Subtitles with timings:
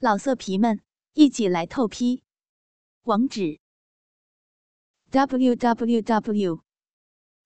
[0.00, 0.80] 老色皮们，
[1.14, 2.22] 一起来透批！
[3.02, 3.58] 网址
[5.10, 6.62] ：w w w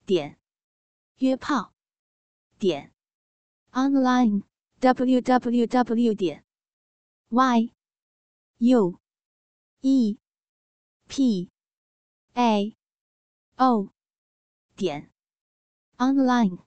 [0.04, 0.38] 点
[1.16, 1.72] 约炮
[2.58, 2.92] 点
[3.70, 4.42] online
[4.80, 6.44] w w w 点
[7.30, 7.72] y
[8.58, 9.00] u
[9.80, 10.18] e
[11.08, 11.50] p
[12.34, 12.76] a
[13.56, 13.88] o
[14.76, 15.10] 点
[15.96, 16.58] online。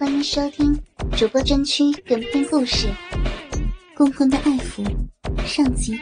[0.00, 0.82] 欢迎收听
[1.18, 2.88] 主播专区短篇故事。
[3.96, 4.84] 公公的爱抚，
[5.46, 5.98] 上集。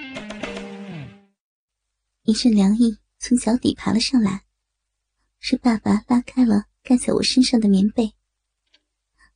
[2.24, 4.44] 一阵凉意从脚底爬了上来，
[5.38, 8.12] 是爸爸拉开了盖在我身上的棉被。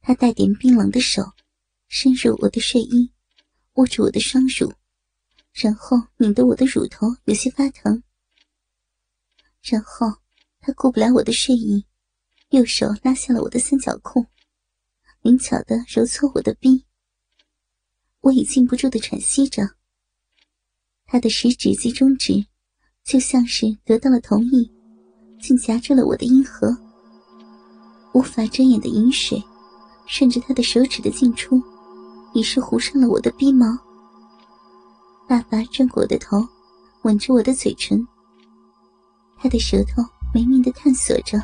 [0.00, 1.22] 他带点冰冷的手
[1.86, 3.12] 伸入我的睡衣，
[3.74, 4.74] 握住我的双乳，
[5.52, 8.02] 然后拧得我的乳头有些发疼。
[9.62, 10.08] 然后
[10.58, 11.86] 他顾不了我的睡意，
[12.48, 14.26] 右手拉下了我的三角裤，
[15.20, 16.87] 灵巧的揉搓我的臂。
[18.20, 19.62] 我已禁不住的喘息着，
[21.06, 22.44] 他的食指及中指，
[23.04, 24.70] 就像是得到了同意，
[25.40, 26.76] 竟夹住了我的阴核。
[28.12, 29.40] 无法遮掩的饮水，
[30.06, 31.62] 顺着他的手指的进出，
[32.34, 33.66] 已是糊上了我的鼻毛。
[35.28, 36.44] 爸爸转过我的头，
[37.02, 38.04] 吻着我的嘴唇，
[39.38, 40.02] 他的舌头
[40.34, 41.40] 没命的探索着，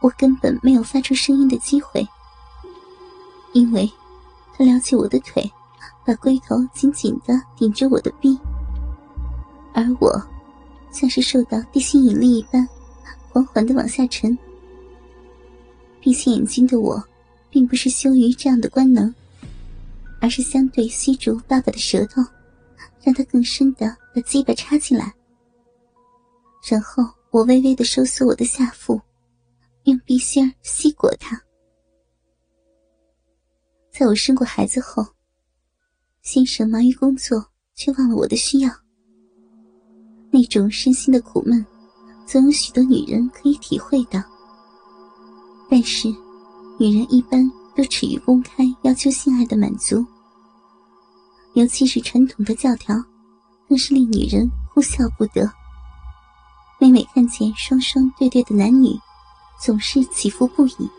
[0.00, 2.06] 我根本没有发出声音的机会，
[3.52, 3.88] 因为。
[4.54, 5.42] 他撩起我的腿，
[6.04, 8.38] 把龟头紧紧的顶着我的臂，
[9.72, 10.12] 而我
[10.90, 12.68] 像是受到地心引力一般，
[13.30, 14.36] 缓缓的往下沉。
[16.00, 17.02] 闭起眼睛的我，
[17.48, 19.14] 并不是羞于这样的官能，
[20.20, 22.20] 而是相对吸住爸爸的舌头，
[23.02, 25.12] 让他更深的把鸡巴插进来。
[26.68, 29.00] 然后我微微的收缩我的下腹，
[29.84, 31.40] 用鼻心儿吸过他。
[33.92, 35.06] 在我生过孩子后，
[36.22, 38.70] 先生忙于工作，却忘了我的需要。
[40.30, 41.64] 那种身心的苦闷，
[42.26, 44.24] 总有许多女人可以体会的。
[45.68, 46.08] 但是，
[46.80, 47.46] 女人一般
[47.76, 50.02] 都耻于公开要求性爱的满足，
[51.52, 52.96] 尤其是传统的教条，
[53.68, 55.46] 更是令女人哭笑不得。
[56.80, 58.98] 每每看见双双对对的男女，
[59.60, 60.90] 总是起伏不已。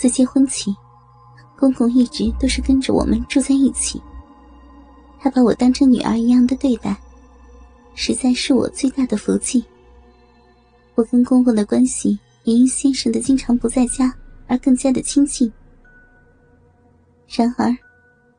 [0.00, 0.74] 自结婚起，
[1.58, 4.00] 公公一直都是跟着我们住在一起。
[5.18, 6.96] 他把我当成女儿一样的对待，
[7.94, 9.62] 实在是我最大的福气。
[10.94, 14.10] 我跟公公的关系也因先生的经常不在家
[14.46, 15.52] 而更加的亲近。
[17.28, 17.76] 然而，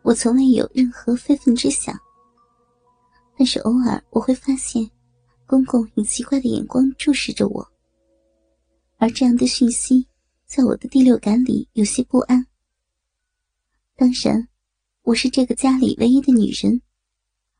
[0.01, 1.95] 我从未有任何非分之想。
[3.37, 4.89] 但是偶尔我会发现，
[5.45, 7.63] 公公以奇怪的眼光注视着我，
[8.97, 10.07] 而这样的讯息。
[10.53, 12.45] 在我的第六感里有些不安。
[13.95, 14.49] 当然，
[15.03, 16.81] 我是这个家里唯一的女人，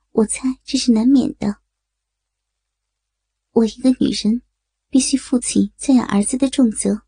[0.09, 1.55] 我猜这是难免的。
[3.51, 4.41] 我一个女人，
[4.89, 7.03] 必须负起教养儿子的重责。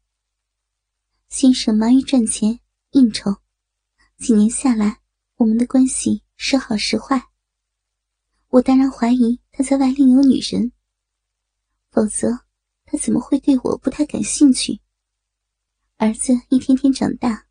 [1.28, 2.62] 先生忙于赚钱
[2.92, 3.36] 应酬，
[4.18, 5.02] 几年下来，
[5.36, 7.22] 我们的关系时好时坏。
[8.48, 10.72] 我当然怀疑他在外另有女人，
[11.92, 12.46] 否则
[12.86, 14.80] 他怎么会对我不太感兴趣？
[15.98, 17.46] 儿子一天天长大，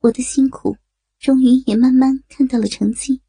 [0.00, 0.76] 我的辛苦
[1.18, 3.20] 终于也慢慢看到了成绩。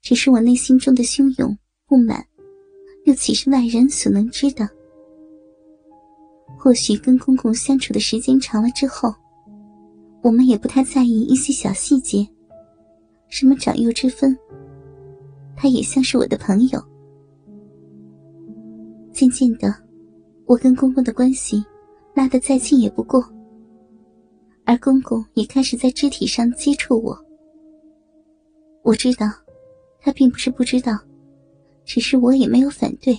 [0.00, 1.56] 只是我内心中的汹涌
[1.86, 2.26] 不满，
[3.04, 4.68] 又岂是外人所能知的？
[6.58, 9.14] 或许跟公公相处的时间长了之后，
[10.22, 12.26] 我们也不太在意一些小细节，
[13.28, 14.36] 什么长幼之分，
[15.56, 16.82] 他也像是我的朋友。
[19.12, 19.72] 渐渐的，
[20.46, 21.62] 我跟公公的关系。
[22.14, 23.22] 拉得再近也不过，
[24.64, 27.18] 而公公也开始在肢体上接触我。
[28.82, 29.26] 我知道，
[30.00, 30.98] 他并不是不知道，
[31.84, 33.18] 只是我也没有反对。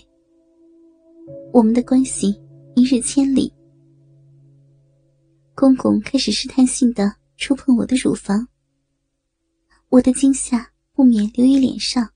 [1.51, 2.39] 我们的关系
[2.75, 3.51] 一日千里。
[5.55, 8.47] 公公开始试探性的触碰我的乳房，
[9.89, 12.07] 我的惊吓不免流于脸上。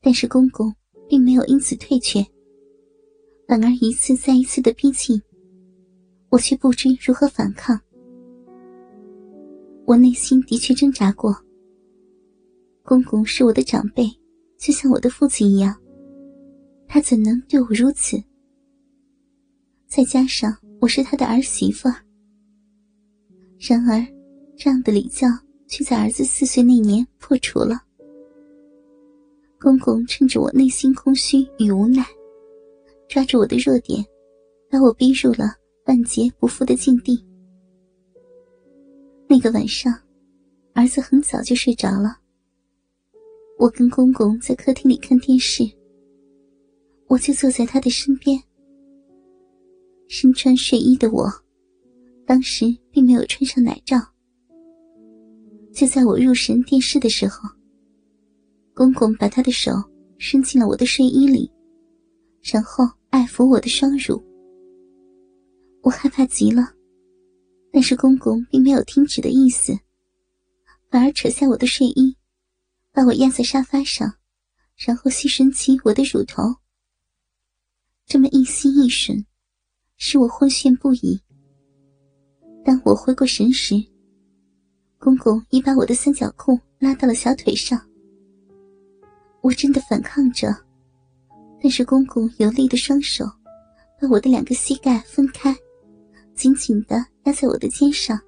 [0.00, 0.74] 但是公公
[1.08, 2.24] 并没有因此退却，
[3.46, 5.20] 反而一次再一次的逼近。
[6.34, 7.80] 我却不知如何反抗，
[9.84, 11.32] 我内心的确挣扎过。
[12.82, 14.04] 公公是我的长辈，
[14.58, 15.72] 就像我的父亲一样，
[16.88, 18.20] 他怎能对我如此？
[19.86, 21.88] 再加上我是他的儿媳妇。
[23.60, 24.04] 然而，
[24.56, 25.28] 这样的礼教
[25.68, 27.80] 却在儿子四岁那年破除了。
[29.60, 32.04] 公公趁着我内心空虚与无奈，
[33.08, 34.04] 抓住我的弱点，
[34.68, 35.54] 把我逼入了。
[35.86, 37.24] 万劫不复的境地。
[39.28, 39.92] 那个晚上，
[40.72, 42.18] 儿子很早就睡着了。
[43.58, 45.62] 我跟公公在客厅里看电视，
[47.06, 48.40] 我就坐在他的身边。
[50.08, 51.30] 身穿睡衣的我，
[52.26, 53.96] 当时并没有穿上奶罩。
[55.72, 57.48] 就在我入神电视的时候，
[58.74, 59.72] 公公把他的手
[60.18, 61.50] 伸进了我的睡衣里，
[62.42, 64.22] 然后爱抚我的双乳。
[65.84, 66.72] 我害怕极了，
[67.70, 69.78] 但是公公并没有停止的意思，
[70.90, 72.16] 反而扯下我的睡衣，
[72.90, 74.14] 把我压在沙发上，
[74.76, 76.42] 然后吸吮起我的乳头。
[78.06, 79.26] 这么一心一吮，
[79.98, 81.20] 使我昏眩不已。
[82.64, 83.74] 当我回过神时，
[84.98, 87.78] 公公已把我的三角裤拉到了小腿上，
[89.42, 90.48] 我真的反抗着，
[91.60, 93.26] 但是公公有力的双手
[94.00, 95.54] 把我的两个膝盖分开，
[96.34, 98.20] 紧紧的压在我的肩上。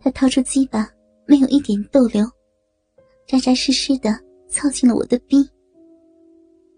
[0.00, 0.90] 他掏出鸡巴，
[1.26, 2.24] 没有一点逗留，
[3.26, 5.48] 扎扎实实的操进了我的逼。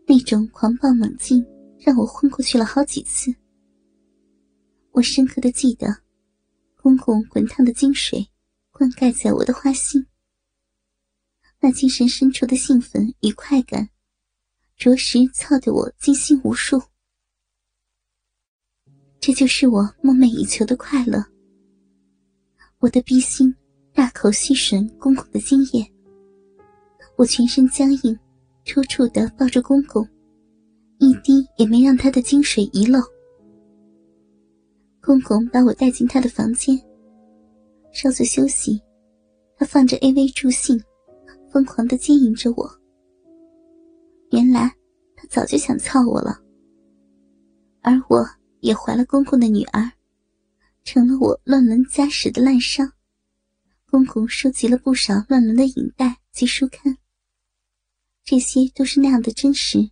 [0.06, 1.44] 那种狂暴猛劲
[1.78, 3.34] 让我昏过去了好几次。
[4.90, 6.02] 我深刻的记得。
[6.76, 8.28] 公公滚烫的精水
[8.72, 10.04] 灌溉在我的花心，
[11.60, 13.88] 那精神深处的兴奋与快感，
[14.76, 16.82] 着实操得我惊心无数。
[19.22, 21.24] 这就是我梦寐以求的快乐。
[22.80, 23.54] 我的逼心
[23.94, 25.86] 大口吸吮公公的精液，
[27.14, 28.18] 我全身僵硬，
[28.64, 30.04] 抽搐的抱着公公，
[30.98, 32.98] 一滴也没让他的精水遗漏。
[35.00, 36.76] 公公把我带进他的房间，
[37.92, 38.82] 稍作休息，
[39.56, 40.82] 他放着 A V 助兴，
[41.48, 42.68] 疯狂的经营着我。
[44.32, 44.68] 原来
[45.14, 46.40] 他早就想操我了，
[47.82, 48.26] 而我
[48.62, 49.90] 也怀了公公的女儿，
[50.84, 52.90] 成了我乱伦家史的烂伤。
[53.90, 56.96] 公公收集了不少乱伦的影带及书刊，
[58.24, 59.90] 这些都是那样的真实，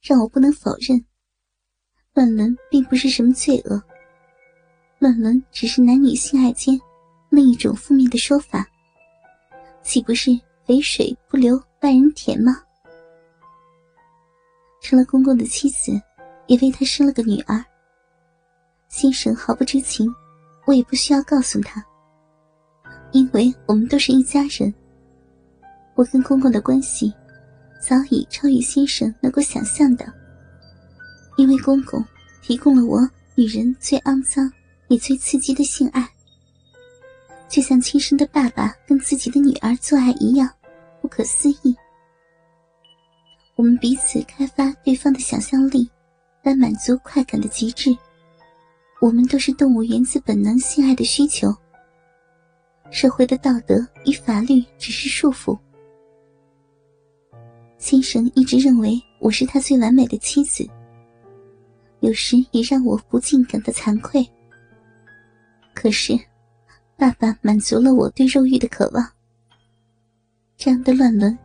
[0.00, 1.04] 让我不能否认，
[2.14, 3.82] 乱伦并不是什么罪恶。
[5.00, 6.80] 乱伦只是男女性爱间
[7.28, 8.64] 另一种负面的说法，
[9.82, 10.30] 岂不是
[10.64, 12.62] 肥水不流外人田吗？
[14.80, 16.00] 成了公公的妻子，
[16.46, 17.64] 也为他生了个女儿。
[18.92, 20.06] 先生毫不知情，
[20.66, 21.82] 我也不需要告诉他，
[23.10, 24.72] 因为我们都是一家人。
[25.94, 27.10] 我跟公公的关系
[27.80, 30.04] 早已超越先生能够想象的，
[31.38, 32.04] 因为公公
[32.42, 33.00] 提供了我
[33.34, 34.52] 女人最肮脏。
[34.88, 36.06] 也最刺激的性爱，
[37.48, 40.46] 就像亲生的爸爸跟自己的女儿做爱一样，
[41.00, 41.74] 不可思议。
[43.56, 45.90] 我们彼此开发对方的想象力，
[46.42, 47.96] 来满足快感的极致。
[49.02, 51.52] 我们都是动物源自本能性爱的需求，
[52.92, 55.58] 社会的道德与法律只是束缚。
[57.78, 60.64] 先生一直认为我是他最完美的妻子，
[61.98, 64.24] 有时也让我不禁感到惭愧。
[65.74, 66.16] 可是，
[66.96, 69.04] 爸爸满足了我对肉欲的渴望。
[70.56, 71.36] 这样的乱伦，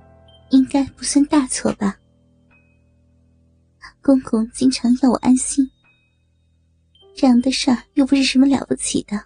[0.52, 1.98] 应该不算大错吧？
[4.04, 5.68] 公公经常要我安心，
[7.18, 9.20] 这样的事儿又不是什么了不起的。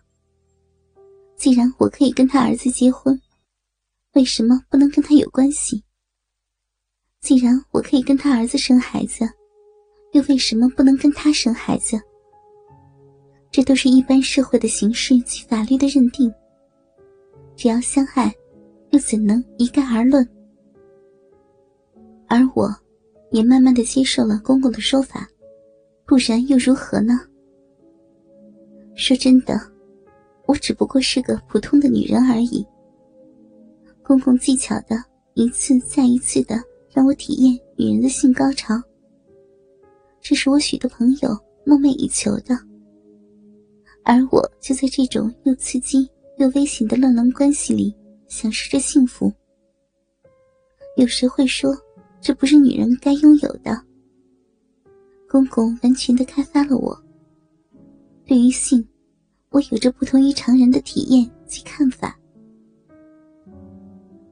[1.35, 3.19] 既然我可以跟他儿子结婚，
[4.13, 5.83] 为什么不能跟他有关系？
[7.19, 9.29] 既然我可以跟他儿子生孩子，
[10.13, 11.99] 又为什么不能跟他生孩子？
[13.51, 16.33] 这都是一般社会的形式及法律的认定。
[17.57, 18.33] 只要相爱，
[18.91, 20.25] 又怎能一概而论？
[22.29, 22.73] 而我，
[23.31, 25.27] 也慢慢的接受了公公的说法，
[26.05, 27.19] 不然又如何呢？
[29.01, 29.59] 说真的，
[30.45, 32.63] 我只不过是个普通的女人而已。
[34.03, 34.95] 公公技巧的
[35.33, 36.61] 一次再一次的
[36.93, 38.79] 让我体验女人的性高潮，
[40.21, 41.29] 这是我许多朋友
[41.65, 42.55] 梦寐以求的。
[44.03, 47.91] 而我就在这种又刺激又危险的乱伦关系里
[48.27, 49.33] 享受着幸福。
[50.95, 51.75] 有谁会说，
[52.21, 53.83] 这不是女人该拥有的。
[55.27, 56.95] 公公完全的开发了我。
[58.25, 58.87] 对于性，
[59.51, 62.17] 我有着不同于常人的体验及看法。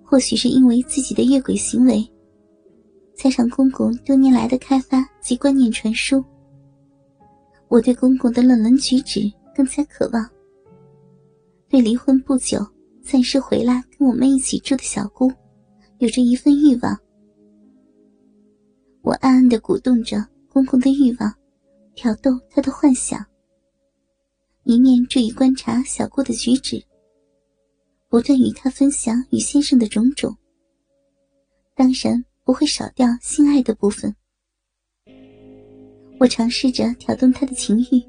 [0.03, 2.03] 或许是因为自己的越轨行为，
[3.15, 6.23] 加上公公多年来的开发及观念传输，
[7.67, 9.31] 我对公公的乱伦举止。
[9.55, 10.25] 更加渴望
[11.67, 12.65] 对离婚不久
[13.03, 15.29] 暂时回来跟我们一起住的小姑，
[15.97, 16.97] 有着一份欲望。
[19.01, 21.33] 我暗暗的鼓动着公公的欲望，
[21.93, 23.19] 挑逗他的幻想，
[24.63, 26.83] 一面注意观察小姑的举止，
[28.07, 30.35] 不断与他分享与先生的种种，
[31.75, 34.15] 当然不会少掉性爱的部分。
[36.19, 38.03] 我尝试着挑动他的情欲，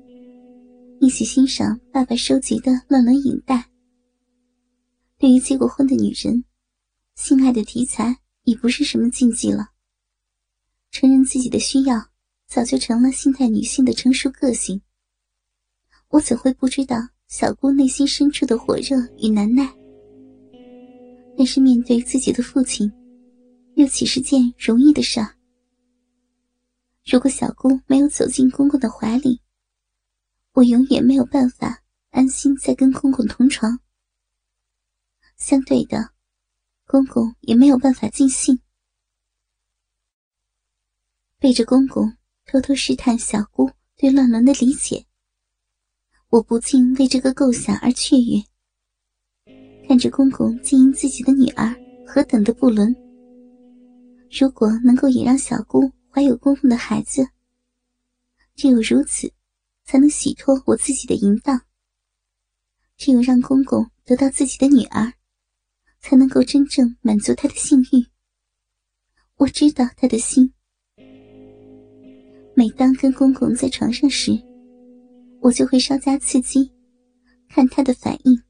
[1.00, 3.64] 一起欣赏爸爸收集的乱伦影带。
[5.16, 6.44] 对于结过婚的女人，
[7.14, 9.68] 性爱的题材已不是什么禁忌了。
[10.90, 12.04] 承认自己的需要，
[12.48, 14.82] 早就成了现代女性的成熟个性。
[16.10, 16.96] 我怎会不知道
[17.28, 19.72] 小姑内心深处的火热与难耐？
[21.38, 22.90] 但是面对自己的父亲，
[23.76, 25.36] 又岂是件容易的事儿？
[27.06, 29.40] 如果小姑没有走进公公的怀里，
[30.52, 33.78] 我永远没有办法安心再跟公公同床。
[35.36, 36.10] 相对的，
[36.86, 38.60] 公公也没有办法尽兴。
[41.38, 45.06] 背着公公偷偷试探小姑对乱伦的理解，
[46.30, 48.42] 我不禁为这个构想而雀跃。
[49.86, 51.74] 看着公公经营自己的女儿，
[52.06, 52.94] 何等的不伦！
[54.30, 55.92] 如果能够也让小姑。
[56.12, 57.24] 怀有公公的孩子，
[58.56, 59.32] 只有如此，
[59.84, 61.62] 才能洗脱我自己的淫荡。
[62.96, 65.12] 只有让公公得到自己的女儿，
[66.00, 68.04] 才能够真正满足他的性欲。
[69.36, 70.52] 我知道他的心。
[72.54, 74.32] 每当跟公公在床上时，
[75.42, 76.72] 我就会稍加刺激，
[77.48, 78.42] 看他的反应。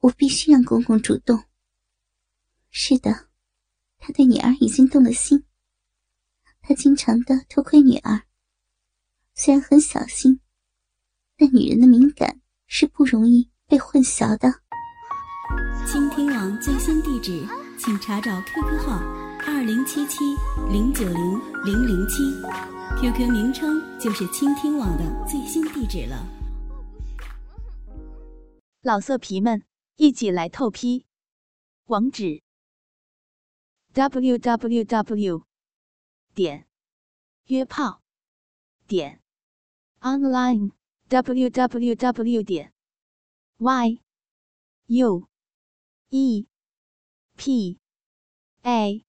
[0.00, 1.44] 我必须让公公主动。
[2.70, 3.28] 是的，
[3.98, 5.44] 他对女儿已经动了心。
[6.60, 8.22] 他经常的偷窥女儿，
[9.34, 10.40] 虽然很小心，
[11.36, 14.62] 但女人的敏感是不容易被混淆的。
[15.86, 17.46] 倾听网最新地址，
[17.78, 18.98] 请查找 QQ 号
[19.46, 20.18] 二零七七
[20.70, 22.22] 零九零零零七
[23.00, 26.26] ，QQ 名称就是倾听网的最新地址了。
[28.82, 29.64] 老色皮们，
[29.96, 31.04] 一起来透批，
[31.86, 32.42] 网址
[33.92, 35.46] ：w w w。
[36.34, 36.66] 点
[37.48, 38.00] 约炮
[38.86, 39.20] 点
[40.00, 40.72] online
[41.08, 42.72] w w w 点
[43.58, 44.00] y
[44.86, 45.28] u
[46.08, 46.46] e
[47.36, 47.78] p
[48.62, 49.04] a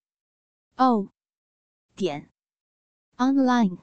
[0.75, 1.13] o
[1.95, 2.32] 点
[3.19, 3.77] online。